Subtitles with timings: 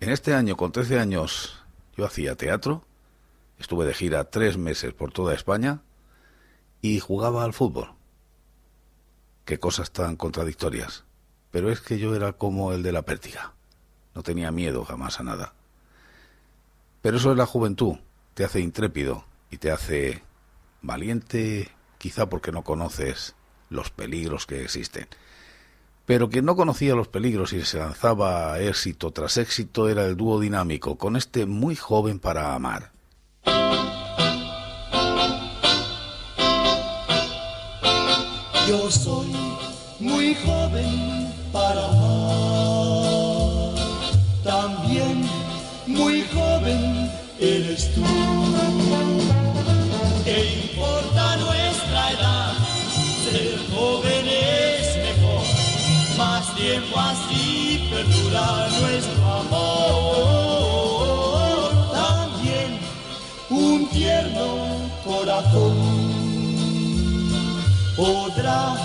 [0.00, 1.64] En este año, con 13 años,
[1.96, 2.84] yo hacía teatro,
[3.58, 5.82] estuve de gira tres meses por toda España
[6.80, 7.90] y jugaba al fútbol.
[9.44, 11.04] Qué cosas tan contradictorias.
[11.50, 13.54] Pero es que yo era como el de la pértiga.
[14.14, 15.54] No tenía miedo jamás a nada.
[17.02, 17.96] Pero eso es la juventud.
[18.34, 20.22] Te hace intrépido y te hace
[20.80, 23.34] valiente, quizá porque no conoces
[23.68, 25.08] los peligros que existen.
[26.08, 30.16] Pero quien no conocía los peligros y se lanzaba a éxito tras éxito era el
[30.16, 32.92] dúo dinámico, con este muy joven para amar.
[38.66, 39.34] Yo soy
[40.00, 41.97] muy joven para amar,
[67.98, 68.76] podrá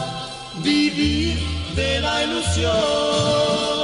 [0.64, 1.38] vivir
[1.76, 3.83] de la ilusión.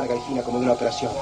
[0.00, 1.12] Larga y fina como de una operación.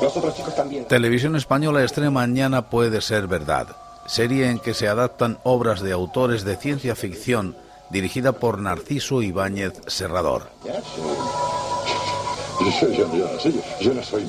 [0.00, 0.84] Los otros chicos también.
[0.86, 3.68] Televisión Española estrena Mañana puede ser verdad.
[4.06, 7.56] Serie en que se adaptan obras de autores de ciencia ficción
[7.90, 10.50] dirigida por Narciso Ibáñez Serrador.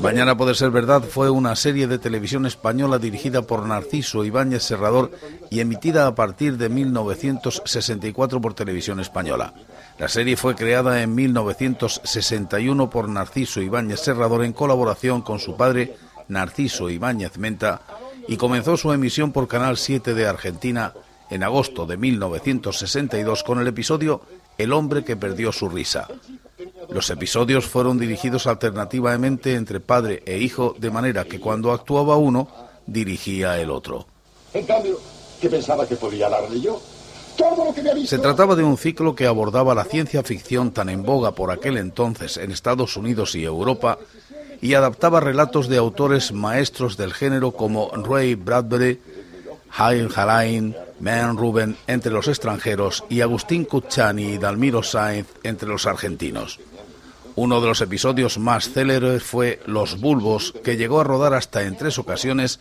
[0.01, 5.11] Mañana puede ser verdad fue una serie de televisión española dirigida por Narciso Ibáñez Serrador
[5.49, 9.53] y emitida a partir de 1964 por Televisión Española.
[9.99, 15.97] La serie fue creada en 1961 por Narciso Ibáñez Serrador en colaboración con su padre
[16.29, 17.81] Narciso Ibáñez Menta
[18.25, 20.93] y comenzó su emisión por Canal 7 de Argentina
[21.29, 24.21] en agosto de 1962 con el episodio
[24.57, 26.07] El hombre que perdió su risa.
[26.89, 32.47] Los episodios fueron dirigidos alternativamente entre padre e hijo, de manera que cuando actuaba uno,
[32.85, 34.07] dirigía el otro.
[34.53, 34.97] En cambio,
[35.41, 36.81] ¿qué pensaba que podía darle yo?
[38.05, 41.77] Se trataba de un ciclo que abordaba la ciencia ficción tan en boga por aquel
[41.77, 43.99] entonces en Estados Unidos y Europa
[44.61, 48.99] y adaptaba relatos de autores maestros del género como Ray Bradbury,
[49.71, 55.85] Haim Halain, Man Ruben entre los extranjeros y Agustín Cucciani y Dalmiro Sainz entre los
[55.85, 56.59] argentinos.
[57.35, 61.77] Uno de los episodios más célebres fue Los Bulbos, que llegó a rodar hasta en
[61.77, 62.59] tres ocasiones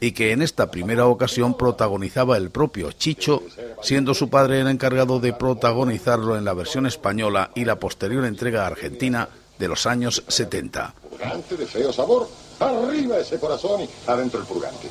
[0.00, 3.42] y que en esta primera ocasión protagonizaba el propio Chicho,
[3.82, 8.66] siendo su padre el encargado de protagonizarlo en la versión española y la posterior entrega
[8.66, 9.28] argentina
[9.58, 10.94] de los años 70.
[11.56, 12.28] De feo sabor,
[12.60, 14.88] arriba ese corazón y adentro el purgante.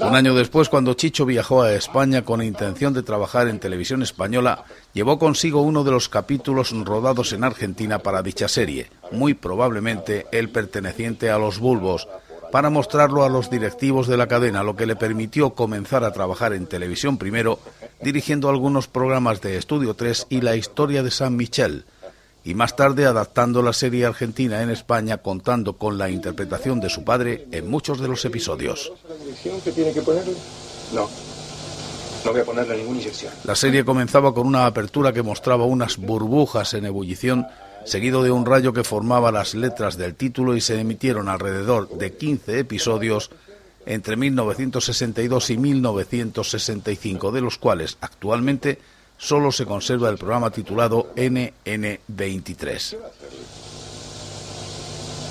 [0.00, 4.64] Un año después, cuando Chicho viajó a España con intención de trabajar en televisión española,
[4.94, 10.48] llevó consigo uno de los capítulos rodados en Argentina para dicha serie, muy probablemente el
[10.48, 12.08] perteneciente a los bulbos,
[12.50, 16.52] para mostrarlo a los directivos de la cadena, lo que le permitió comenzar a trabajar
[16.52, 17.58] en televisión primero,
[18.02, 21.84] dirigiendo algunos programas de Estudio 3 y la historia de San Michel,
[22.44, 27.04] y más tarde adaptando la serie argentina en España contando con la interpretación de su
[27.04, 28.92] padre en muchos de los episodios.
[30.92, 31.08] No.
[32.24, 33.32] No voy a ponerle ninguna inyección.
[33.44, 37.46] La serie comenzaba con una apertura que mostraba unas burbujas en ebullición,
[37.88, 42.12] seguido de un rayo que formaba las letras del título y se emitieron alrededor de
[42.12, 43.30] 15 episodios
[43.86, 48.78] entre 1962 y 1965, de los cuales actualmente
[49.16, 52.96] solo se conserva el programa titulado NN23.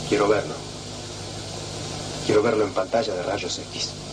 [0.09, 0.55] Quiero verlo.
[2.25, 4.06] Quiero verlo en pantalla de rayos X.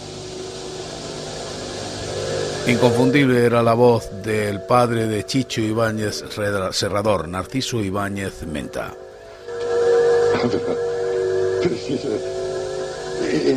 [2.66, 6.24] Inconfundible era la voz del padre de Chicho Ibáñez
[6.72, 8.94] Serrador, Narciso Ibáñez Menta.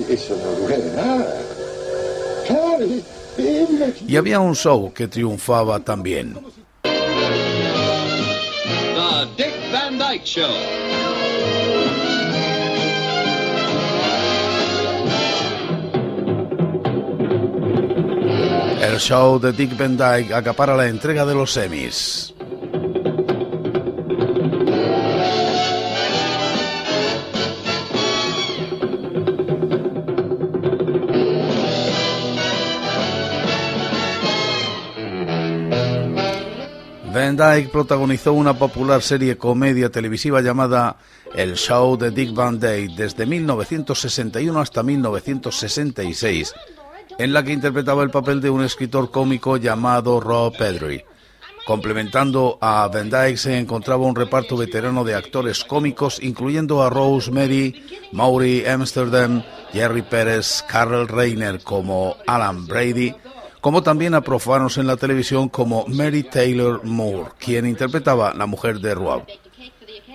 [0.09, 1.41] eso no duele nada.
[4.07, 6.33] Y había un show que triunfaba también.
[6.83, 6.91] The
[9.37, 10.49] Dick Van Dyke Show.
[18.87, 22.33] El show de Dick Van Dyke acapara la entrega de los Emmys.
[37.13, 40.95] Van Dyke protagonizó una popular serie comedia televisiva llamada
[41.35, 46.53] El Show de Dick Van Dyke desde 1961 hasta 1966,
[47.17, 51.03] en la que interpretaba el papel de un escritor cómico llamado Rob Pedry.
[51.65, 57.83] Complementando a Van Dyke se encontraba un reparto veterano de actores cómicos, incluyendo a Rosemary,
[58.13, 59.43] Maury Amsterdam,
[59.73, 63.13] Jerry Pérez, Carl Reiner como Alan Brady,
[63.59, 68.79] como también a profanos en la televisión como Mary Taylor Moore, quien interpretaba la mujer
[68.79, 69.23] de Rob.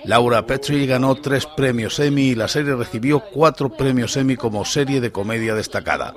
[0.05, 4.99] Laura Petrie ganó tres premios Emmy y la serie recibió cuatro premios Emmy como serie
[4.99, 6.13] de comedia destacada.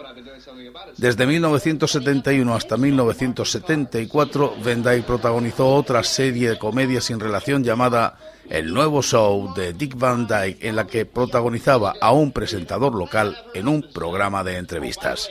[0.96, 8.17] Desde 1971 hasta 1974, Van Dyke protagonizó otra serie de comedia sin relación llamada
[8.49, 13.37] El nuevo show de Dick Van Dyke, en la que protagonizaba a un presentador local
[13.55, 15.31] en un programa de entrevistas.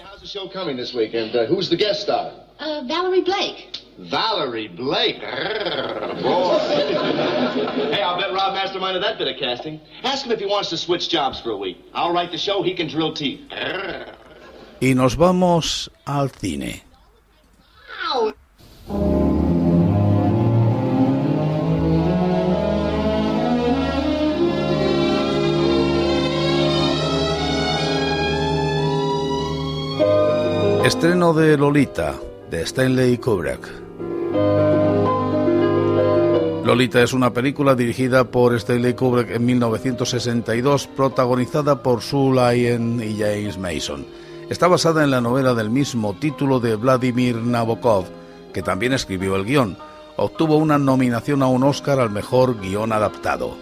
[2.58, 3.70] Uh, Valerie Blake.
[3.98, 5.20] Valerie Blake.
[6.22, 6.58] boy.
[7.92, 9.82] hey, I'll bet Rob masterminded that bit of casting.
[10.04, 11.78] Ask him if he wants to switch jobs for a week.
[11.94, 13.42] I'll write the show, he can drill teeth.
[14.80, 16.84] Y nos vamos al cine.
[30.86, 32.14] Estreno de Lolita,
[32.52, 33.68] de Stanley Kubrick.
[36.64, 43.18] Lolita es una película dirigida por Stanley Kubrick en 1962, protagonizada por Sue Lyon y
[43.18, 44.06] James Mason.
[44.50, 48.06] Está basada en la novela del mismo título de Vladimir Nabokov,
[48.54, 49.76] que también escribió el guion.
[50.18, 53.58] Obtuvo una nominación a un Oscar al mejor guion adaptado.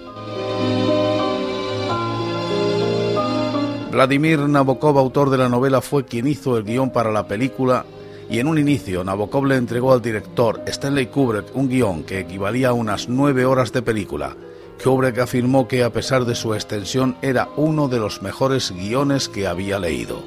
[3.91, 7.85] Vladimir Nabokov, autor de la novela, fue quien hizo el guion para la película
[8.29, 12.69] y en un inicio Nabokov le entregó al director Stanley Kubrick un guion que equivalía
[12.69, 14.35] a unas nueve horas de película.
[14.83, 19.47] Kubrick afirmó que a pesar de su extensión era uno de los mejores guiones que
[19.47, 20.21] había leído.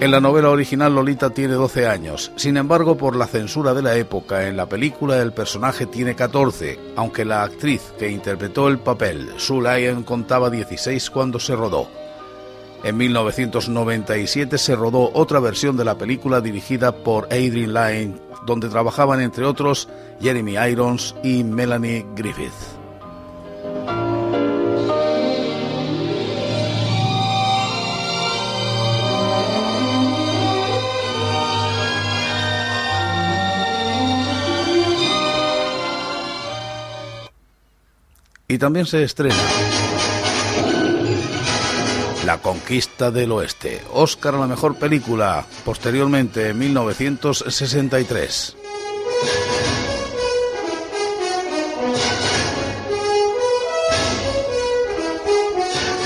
[0.00, 3.96] En la novela original Lolita tiene 12 años, sin embargo por la censura de la
[3.96, 9.28] época en la película el personaje tiene 14, aunque la actriz que interpretó el papel,
[9.36, 11.86] Sue Lyon, contaba 16 cuando se rodó.
[12.82, 19.20] En 1997 se rodó otra versión de la película dirigida por Adrian Lyne, donde trabajaban
[19.20, 19.86] entre otros
[20.18, 22.79] Jeremy Irons y Melanie Griffith.
[38.50, 39.36] Y también se estrena
[42.26, 48.56] La Conquista del Oeste, Oscar a la mejor película, posteriormente en 1963.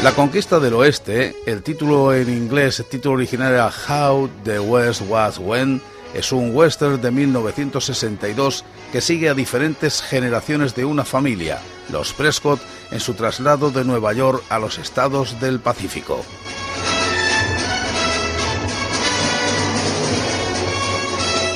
[0.02, 5.00] La Conquista del Oeste, el título en inglés, el título original era How the West
[5.08, 5.80] Was When,
[6.14, 11.58] es un western de 1962 que sigue a diferentes generaciones de una familia,
[11.90, 16.24] los Prescott, en su traslado de Nueva York a los estados del Pacífico.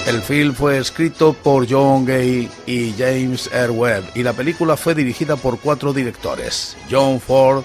[0.08, 3.70] El film fue escrito por John Gay y James R.
[3.70, 7.62] Webb y la película fue dirigida por cuatro directores, John Ford,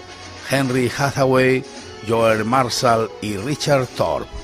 [0.51, 1.63] Henry Hathaway,
[2.05, 4.42] Joel Marshall y Richard Thorpe.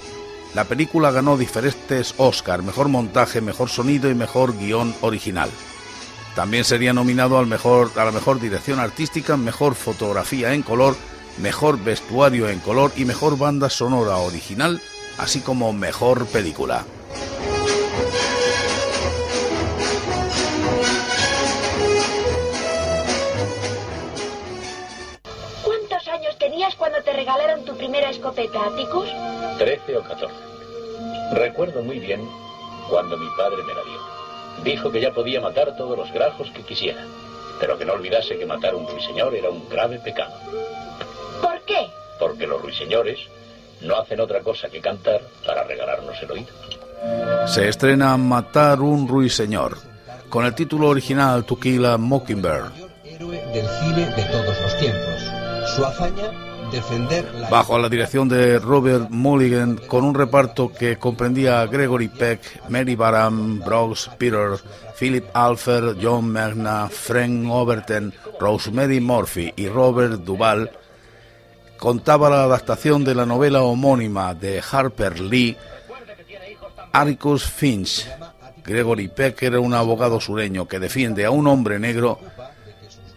[0.56, 5.50] La película ganó diferentes Oscar, mejor montaje, mejor sonido y mejor guion original.
[6.36, 10.96] También sería nominado al mejor, a la mejor dirección artística, mejor fotografía en color,
[11.38, 14.82] mejor vestuario en color y mejor banda sonora original,
[15.18, 16.86] así como mejor película.
[27.10, 29.10] Te regalaron tu primera escopeta, Atticus?
[29.58, 30.36] Trece o catorce.
[31.34, 32.22] Recuerdo muy bien
[32.88, 34.64] cuando mi padre me la dio.
[34.64, 37.04] Dijo que ya podía matar todos los grajos que quisiera,
[37.60, 40.34] pero que no olvidase que matar a un ruiseñor era un grave pecado.
[41.42, 41.88] ¿Por qué?
[42.20, 43.20] Porque los ruiseñores
[43.82, 46.54] no hacen otra cosa que cantar para regalarnos el oído.
[47.48, 49.78] Se estrena Matar un ruiseñor,
[50.30, 52.72] con el título original To Kill a Mockingbird.
[53.04, 55.24] Héroe del cine de todos los tiempos.
[55.76, 61.62] Su hazaña defender la Bajo la dirección de Robert Mulligan, con un reparto que comprendía
[61.62, 64.60] a Gregory Peck, Mary Barham, Brooks Peter,
[64.98, 70.70] Philip Alfer, John Magna, Frank Overton, Rosemary Murphy y Robert Duvall,
[71.78, 75.58] contaba la adaptación de la novela homónima de Harper Lee,
[76.92, 78.08] Atticus Finch.
[78.64, 82.20] Gregory Peck era un abogado sureño que defiende a un hombre negro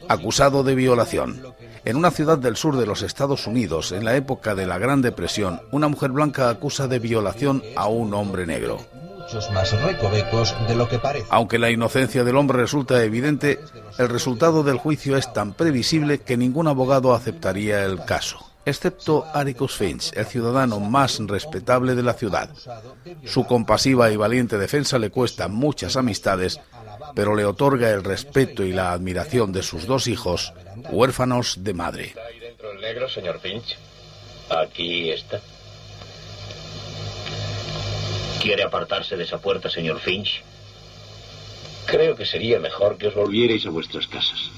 [0.09, 1.42] acusado de violación.
[1.84, 5.02] En una ciudad del sur de los Estados Unidos, en la época de la Gran
[5.02, 8.78] Depresión, una mujer blanca acusa de violación a un hombre negro.
[9.52, 11.26] más recovecos de lo que parece.
[11.30, 13.58] Aunque la inocencia del hombre resulta evidente,
[13.98, 19.74] el resultado del juicio es tan previsible que ningún abogado aceptaría el caso, excepto Atticus
[19.74, 22.50] Finch, el ciudadano más respetable de la ciudad.
[23.24, 26.60] Su compasiva y valiente defensa le cuesta muchas amistades,
[27.14, 30.52] pero le otorga el respeto y la admiración de sus dos hijos,
[30.90, 32.04] huérfanos de madre.
[32.07, 33.76] ¿Está ahí dentro el negro, señor Finch?
[34.50, 35.40] Aquí está.
[38.42, 40.42] ¿Quiere apartarse de esa puerta, señor Finch?
[41.87, 44.50] Creo que sería mejor que os volvierais a vuestras casas.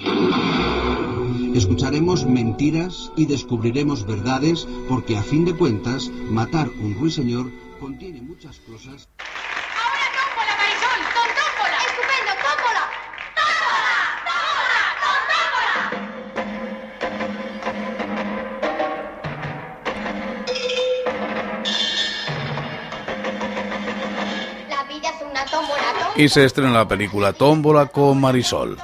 [1.54, 8.58] Escucharemos mentiras y descubriremos verdades porque a fin de cuentas matar un ruiseñor contiene muchas
[8.60, 9.08] cosas.
[26.16, 28.78] Y se estrena la película Tómbola con Marisol.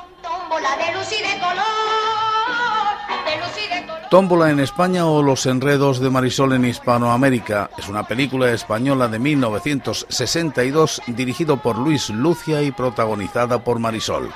[4.10, 9.20] tómbola en España o Los enredos de Marisol en Hispanoamérica es una película española de
[9.20, 14.28] 1962 dirigido por Luis Lucia y protagonizada por Marisol.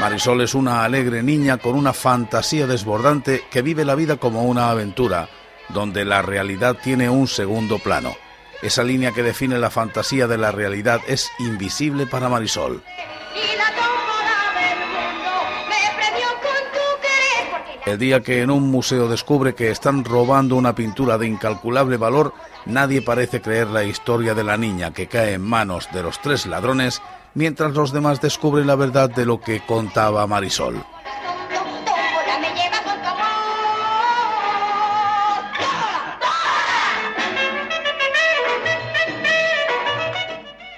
[0.00, 4.70] Marisol es una alegre niña con una fantasía desbordante que vive la vida como una
[4.70, 5.28] aventura,
[5.70, 8.14] donde la realidad tiene un segundo plano.
[8.62, 12.82] Esa línea que define la fantasía de la realidad es invisible para Marisol.
[17.86, 22.32] El día que en un museo descubre que están robando una pintura de incalculable valor,
[22.64, 26.46] nadie parece creer la historia de la niña que cae en manos de los tres
[26.46, 27.02] ladrones,
[27.34, 30.82] mientras los demás descubren la verdad de lo que contaba Marisol.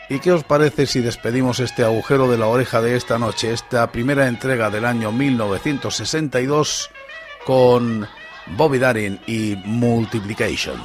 [0.08, 3.90] ¿Y qué os parece si despedimos este agujero de la oreja de esta noche, esta
[3.90, 6.90] primera entrega del año 1962,
[7.44, 8.06] con
[8.56, 10.76] Bobby Darin y Multiplication?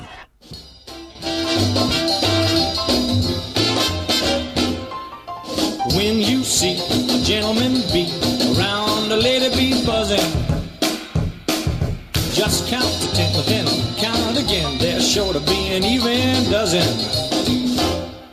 [5.94, 8.10] When you see a gentleman bee
[8.58, 10.18] around a lady bee buzzing,
[12.34, 14.80] just count to ten, then count again.
[14.80, 17.31] There's sure to be an even dozen.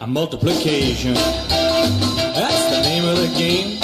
[0.09, 3.79] Multiplication, that's the name of the game.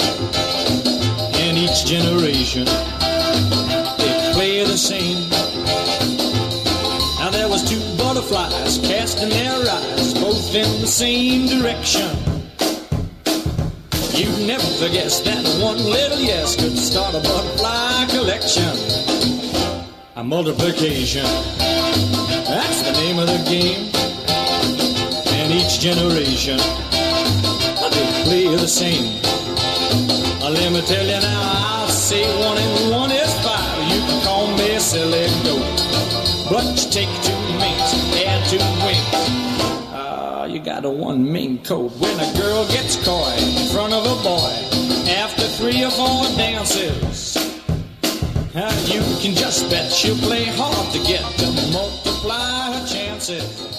[1.35, 5.29] And each generation, they play the same.
[7.19, 12.09] Now there was two butterflies casting their eyes both in the same direction.
[14.17, 18.73] You never guess that one little yes could start a butterfly collection.
[20.15, 23.94] A multiplication, that's the name of the game.
[25.85, 29.21] Generation, they play the same.
[30.41, 33.77] Uh, Let me tell you now, I'll say one and one is five.
[33.93, 35.61] You can call me a silly goat.
[36.49, 39.29] But you take two minks, add two winks.
[39.93, 41.91] Ah, you got a one mink coat.
[41.99, 44.53] When a girl gets coy in front of a boy
[45.13, 47.37] after three or four dances,
[48.55, 53.74] ah, you can just bet she'll play hard to get to multiply her chances.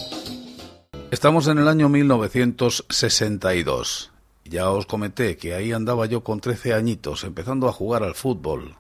[1.13, 4.11] Estamos en el año 1962.
[4.45, 8.75] Ya os comenté que ahí andaba yo con 13 añitos, empezando a jugar al fútbol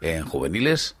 [0.00, 0.96] en juveniles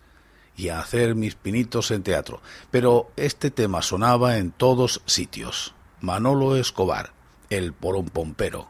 [0.56, 2.40] y a hacer mis pinitos en teatro.
[2.70, 5.74] Pero este tema sonaba en todos sitios.
[6.00, 7.12] Manolo Escobar,
[7.50, 8.68] el porompompero.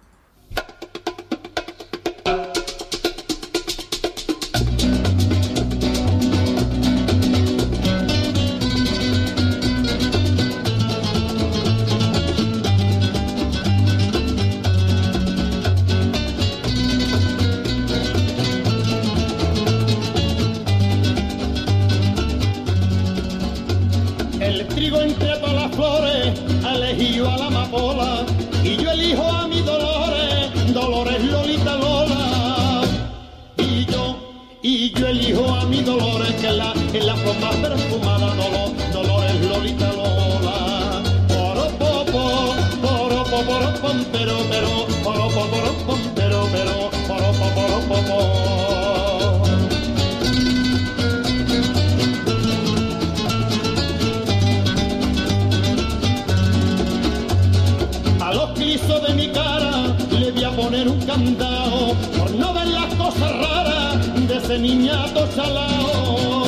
[65.34, 66.44] Chalao.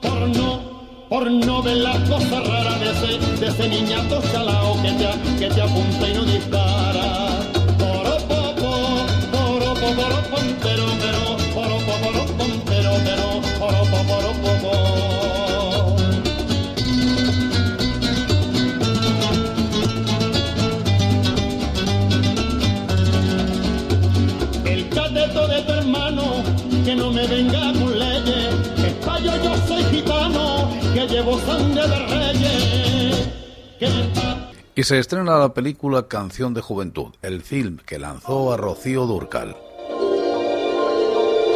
[0.00, 0.60] Por no,
[1.08, 5.06] por no ver las cosas raras de ese, de ese niñato chalao que te,
[5.38, 7.28] que te apunta y no dispara.
[7.78, 8.72] Poro, po, po,
[9.32, 10.84] poro, po, poro, pom, pero,
[11.54, 12.90] poro, po, poro, pom, pero,
[13.58, 14.74] poro, po, poro, po, po.
[24.64, 26.42] El cateto de tu hermano,
[26.84, 27.72] que no me venga
[31.14, 33.28] llevo sangre de reyes.
[33.78, 38.56] Que pa- Y se estrena la película Canción de Juventud, el film que lanzó a
[38.56, 39.56] Rocío Durcal.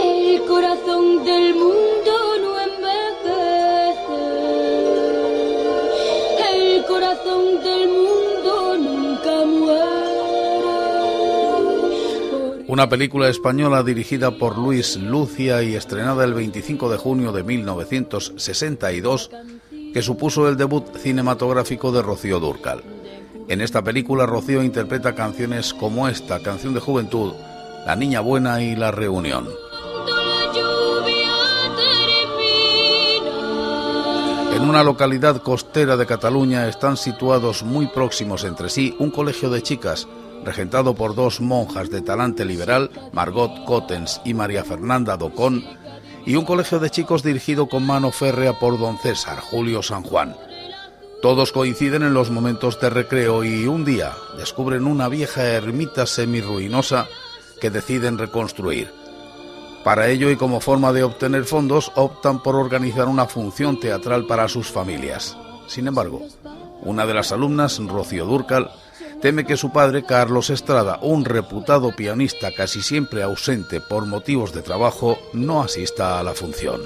[0.00, 2.12] El corazón del mundo
[12.68, 19.30] Una película española dirigida por Luis Lucia y estrenada el 25 de junio de 1962,
[19.94, 22.82] que supuso el debut cinematográfico de Rocío Durcal.
[23.48, 27.32] En esta película Rocío interpreta canciones como esta, Canción de Juventud,
[27.86, 29.48] La Niña Buena y La Reunión.
[34.54, 39.62] En una localidad costera de Cataluña están situados muy próximos entre sí un colegio de
[39.62, 40.06] chicas,
[40.44, 45.64] regentado por dos monjas de talante liberal, Margot Cotens y María Fernanda Docón,
[46.26, 50.36] y un colegio de chicos dirigido con mano férrea por don César Julio San Juan.
[51.22, 57.06] Todos coinciden en los momentos de recreo y un día descubren una vieja ermita semirruinosa
[57.60, 58.92] que deciden reconstruir.
[59.82, 64.48] Para ello y como forma de obtener fondos, optan por organizar una función teatral para
[64.48, 65.36] sus familias.
[65.66, 66.22] Sin embargo,
[66.82, 68.70] una de las alumnas, Rocío Durcal,
[69.20, 74.62] teme que su padre, Carlos Estrada, un reputado pianista casi siempre ausente por motivos de
[74.62, 76.80] trabajo, no asista a la función.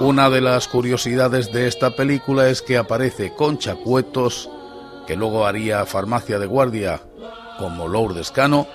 [0.00, 4.48] Una de las curiosidades de esta película es que aparece Concha Cuetos,
[5.06, 7.00] que luego haría farmacia de guardia
[7.58, 8.68] como Lourdes Cano,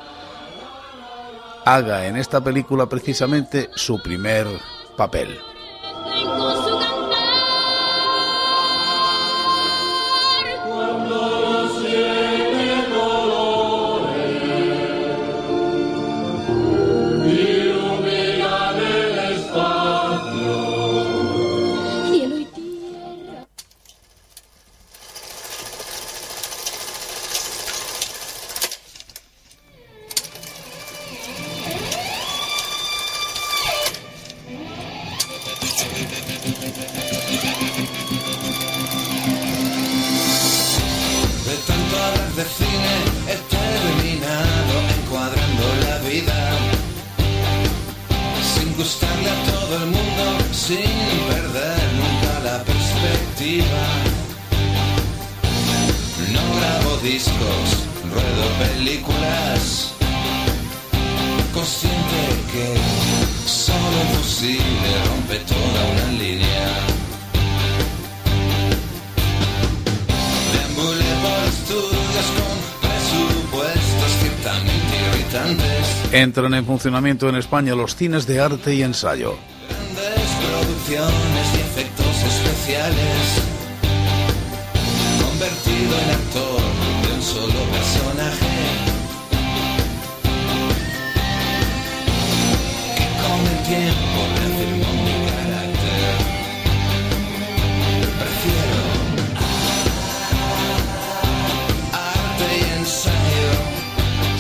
[1.66, 4.48] haga en esta película precisamente su primer
[4.98, 5.40] papel.
[76.12, 79.38] Entran en funcionamiento en España los cines de arte y ensayo.
[79.70, 83.42] Grandes producciones y efectos especiales.
[85.28, 86.62] Convertido en actor
[87.02, 88.54] de un solo personaje.
[92.98, 94.43] Que con el tiempo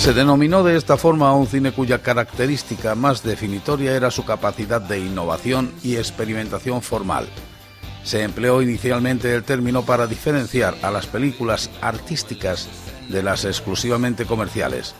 [0.03, 4.81] Se denominó de esta forma a un cine cuya característica más definitoria era su capacidad
[4.81, 7.25] de innovación y experimentación formal.
[8.03, 12.67] Se empleó inicialmente el término para diferenciar a las películas artísticas
[13.07, 14.93] de las exclusivamente comerciales.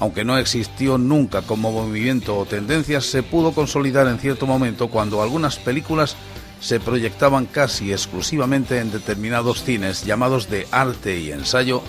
[0.00, 5.22] aunque no existió nunca como movimiento o tendencia, se pudo consolidar en cierto momento cuando
[5.22, 6.14] algunas películas
[6.60, 11.82] se proyectaban casi exclusivamente en determinados cines llamados de arte y ensayo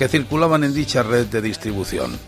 [0.00, 2.18] que circulaban en dicha red de distribución.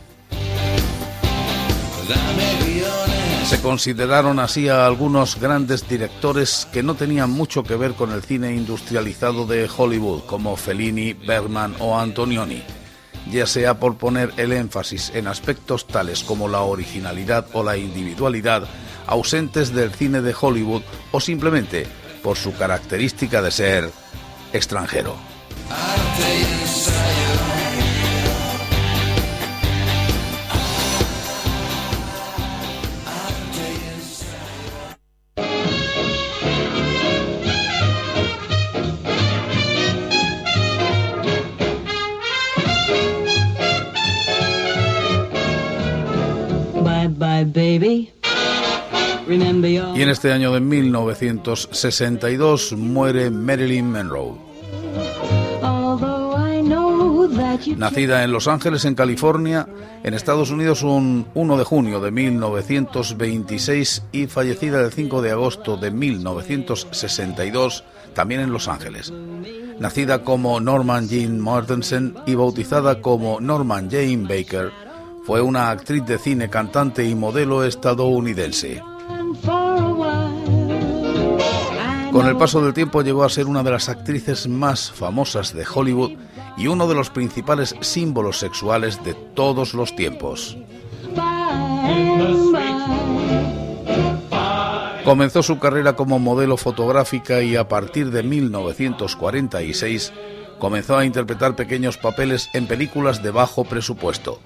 [3.47, 8.23] Se consideraron así a algunos grandes directores que no tenían mucho que ver con el
[8.23, 12.63] cine industrializado de Hollywood, como Fellini, Bergman o Antonioni,
[13.31, 18.69] ya sea por poner el énfasis en aspectos tales como la originalidad o la individualidad,
[19.07, 21.87] ausentes del cine de Hollywood o simplemente
[22.23, 23.91] por su característica de ser
[24.53, 25.17] extranjero.
[25.71, 26.92] Bye
[49.29, 54.53] Y en este año de 1962 muere Marilyn Monroe.
[57.77, 59.69] Nacida en Los Ángeles, en California,
[60.03, 65.77] en Estados Unidos un 1 de junio de 1926 y fallecida el 5 de agosto
[65.77, 69.13] de 1962, también en Los Ángeles.
[69.79, 74.71] Nacida como Norman Jean Mortensen y bautizada como Norman Jane Baker,
[75.25, 78.83] fue una actriz de cine, cantante y modelo estadounidense.
[82.13, 85.65] Con el paso del tiempo llegó a ser una de las actrices más famosas de
[85.65, 86.13] Hollywood
[86.59, 90.59] y uno de los principales símbolos sexuales de todos los tiempos.
[95.05, 100.13] Comenzó su carrera como modelo fotográfica y a partir de 1946
[100.59, 104.39] comenzó a interpretar pequeños papeles en películas de bajo presupuesto.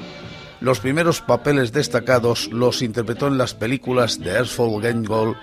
[0.60, 5.36] Los primeros papeles destacados los interpretó en las películas de Earthful Gengol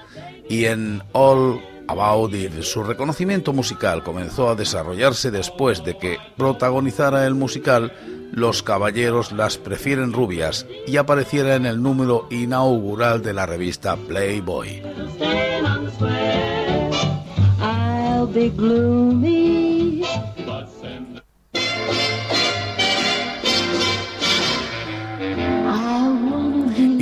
[0.50, 2.64] y en All About Eve.
[2.64, 7.94] Su reconocimiento musical comenzó a desarrollarse después de que protagonizara el musical
[8.32, 14.82] Los caballeros las prefieren rubias y apareciera en el número inaugural de la revista Playboy.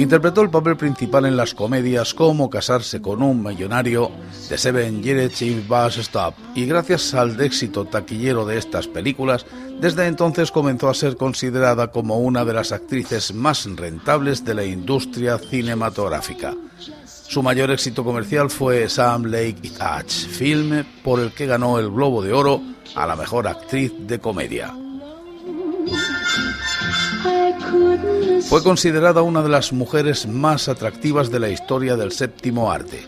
[0.02, 4.10] Interpretó el papel principal en las comedias como Casarse con un millonario,
[4.50, 9.46] The Seven Years Chief Bus Stop, y gracias al éxito taquillero de estas películas,
[9.80, 14.66] desde entonces comenzó a ser considerada como una de las actrices más rentables de la
[14.66, 16.56] industria cinematográfica.
[17.06, 22.24] Su mayor éxito comercial fue Sam Lake Touch, film por el que ganó el Globo
[22.24, 22.60] de Oro
[22.96, 24.74] a la mejor actriz de comedia.
[28.50, 33.06] Fue considerada una de las mujeres más atractivas de la historia del séptimo arte.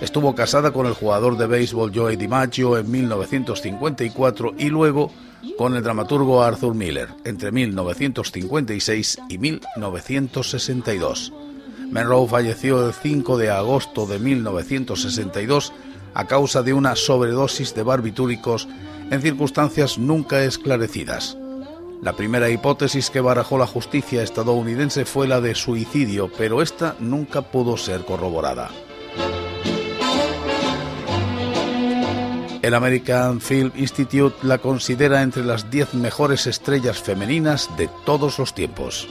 [0.00, 5.10] Estuvo casada con el jugador de béisbol Joey DiMaggio en 1954 y luego
[5.56, 11.32] con el dramaturgo Arthur Miller entre 1956 y 1962.
[11.90, 15.72] Monroe falleció el 5 de agosto de 1962
[16.14, 18.68] a causa de una sobredosis de barbitúricos
[19.10, 21.36] en circunstancias nunca esclarecidas.
[22.04, 27.40] La primera hipótesis que barajó la justicia estadounidense fue la de suicidio, pero esta nunca
[27.40, 28.68] pudo ser corroborada.
[32.60, 38.54] El American Film Institute la considera entre las 10 mejores estrellas femeninas de todos los
[38.54, 39.08] tiempos.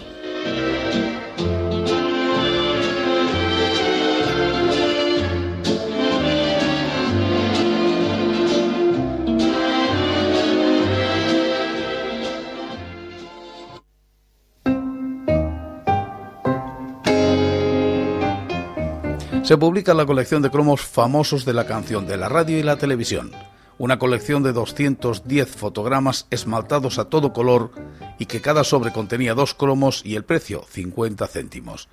[19.44, 22.78] Se publica la colección de cromos famosos de la canción de la radio y la
[22.78, 23.34] televisión,
[23.78, 27.72] una colección de 210 fotogramas esmaltados a todo color
[28.18, 31.90] y que cada sobre contenía dos cromos y el precio 50 céntimos.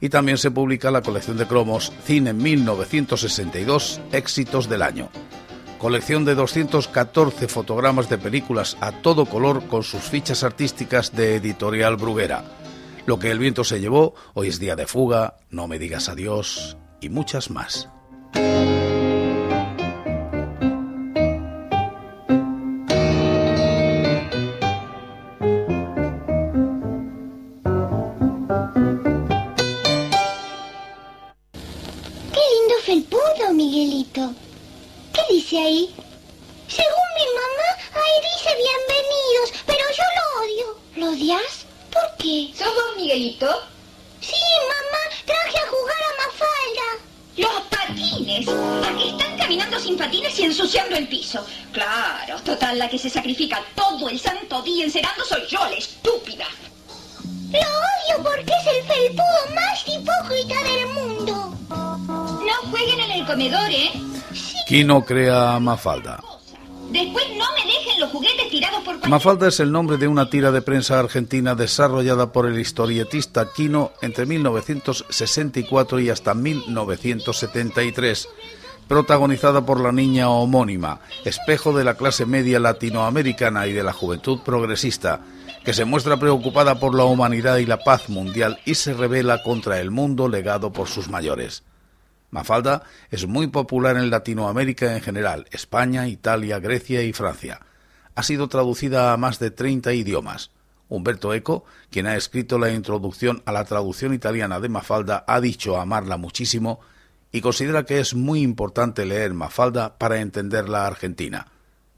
[0.00, 5.08] Y también se publica la colección de cromos Cine 1962 Éxitos del año,
[5.78, 11.96] colección de 214 fotogramas de películas a todo color con sus fichas artísticas de Editorial
[11.96, 12.44] Bruguera.
[13.04, 16.76] Lo que el viento se llevó, hoy es día de fuga, no me digas adiós
[17.04, 17.88] y muchas más.
[18.32, 18.40] Qué
[32.54, 34.32] lindo felpudo, Miguelito.
[35.12, 35.94] ¿Qué dice ahí?
[36.68, 40.66] Según mi mamá, ahí dice bienvenidos, pero yo lo odio.
[40.96, 41.66] ¿Lo odias?
[41.92, 42.50] ¿Por qué?
[42.58, 43.73] vos, Miguelito?
[47.36, 48.46] Los patines.
[48.48, 51.44] Aquí están caminando sin patines y ensuciando el piso.
[51.72, 56.46] Claro, total, la que se sacrifica todo el santo día encerando soy yo, la estúpida.
[57.50, 61.56] Lo odio porque es el felpudo más hipócrita del mundo.
[61.68, 63.90] No jueguen en el comedor, ¿eh?
[64.66, 66.22] Kino crea Mafalda.
[66.90, 68.33] Después no me dejen los juguetes
[69.08, 73.92] Mafalda es el nombre de una tira de prensa argentina desarrollada por el historietista Quino
[74.00, 78.28] entre 1964 y hasta 1973,
[78.88, 84.40] protagonizada por la niña homónima, espejo de la clase media latinoamericana y de la juventud
[84.44, 85.20] progresista,
[85.64, 89.80] que se muestra preocupada por la humanidad y la paz mundial y se revela contra
[89.80, 91.62] el mundo legado por sus mayores.
[92.30, 97.60] Mafalda es muy popular en Latinoamérica en general, España, Italia, Grecia y Francia.
[98.14, 100.50] Ha sido traducida a más de 30 idiomas.
[100.88, 105.80] Humberto Eco, quien ha escrito la introducción a la traducción italiana de Mafalda, ha dicho
[105.80, 106.78] amarla muchísimo
[107.32, 111.48] y considera que es muy importante leer Mafalda para entender la Argentina.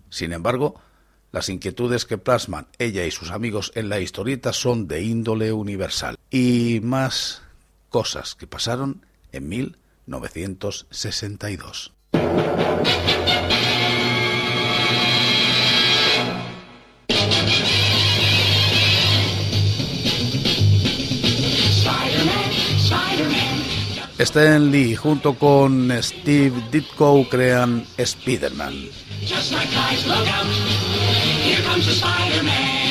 [0.08, 0.80] Sin embargo,
[1.32, 6.16] las inquietudes que plasman ella y sus amigos en la historieta son de índole universal.
[6.30, 7.42] Y más
[7.90, 11.92] cosas que pasaron en 1962.
[24.18, 28.88] Stan Lee junto con Steve Ditko crean Spider-Man.
[29.20, 30.46] Just like flies, look out.
[31.44, 32.86] Here comes the Spider-Man.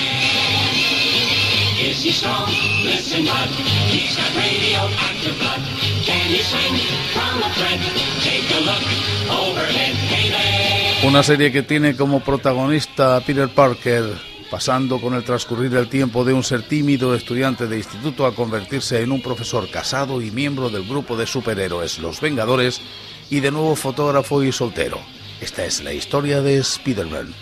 [1.82, 2.48] Is he strong?
[2.84, 3.50] Listen, bud.
[3.90, 5.62] He's got radioactive blood.
[6.06, 6.78] Can he swing
[7.14, 7.82] from a thread?
[8.22, 8.84] Take a look
[9.30, 9.96] overhead.
[10.08, 11.08] Hey there.
[11.08, 14.06] Una serie que tiene como protagonista a Peter Parker,
[14.50, 19.02] pasando con el transcurrir del tiempo de un ser tímido estudiante de instituto a convertirse
[19.02, 22.82] en un profesor casado y miembro del grupo de superhéroes Los Vengadores
[23.30, 25.00] y de nuevo fotógrafo y soltero.
[25.42, 27.34] Esta es la historia de Spider-Man.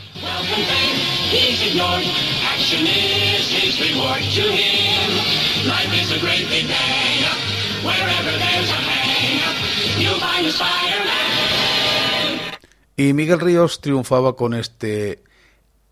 [12.96, 15.24] Y Miguel Ríos triunfaba con este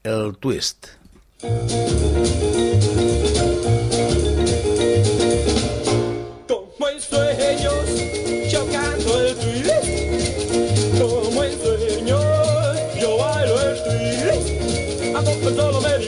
[0.03, 1.00] El Twist.
[1.41, 1.49] Como
[6.87, 7.73] en sueños,
[8.47, 9.35] chocando el.
[10.99, 12.23] Como en sueños,
[13.01, 14.49] yo bailo el twist.
[15.15, 15.99] Ando con me